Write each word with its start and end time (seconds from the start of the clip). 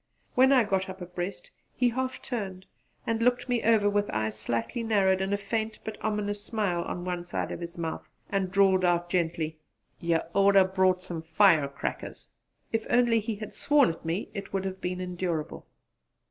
When 0.33 0.51
I 0.51 0.63
got 0.63 0.89
up 0.89 0.99
abreast 0.99 1.51
he 1.75 1.87
half 1.89 2.23
turned 2.23 2.65
and 3.05 3.21
looked 3.21 3.47
me 3.47 3.61
over 3.61 3.87
with 3.87 4.09
eyes 4.09 4.35
slightly 4.35 4.81
narrowed 4.81 5.21
and 5.21 5.31
a 5.31 5.37
faint 5.37 5.77
but 5.83 5.95
ominous 6.01 6.43
smile 6.43 6.81
on 6.81 7.05
one 7.05 7.23
side 7.23 7.51
of 7.51 7.59
his 7.59 7.77
mouth, 7.77 8.09
and 8.27 8.49
drawled 8.51 8.83
out 8.83 9.11
gently: 9.11 9.59
"You'd 9.99 10.23
oughter 10.33 10.63
brought 10.63 11.03
some 11.03 11.21
fire 11.21 11.67
crackers!" 11.67 12.31
If 12.73 12.87
only 12.89 13.19
he 13.19 13.35
had 13.35 13.53
sworn 13.53 13.91
at 13.91 14.03
me 14.03 14.29
it 14.33 14.51
would 14.51 14.65
have 14.65 14.81
been 14.81 14.99
endurable. 15.01 15.67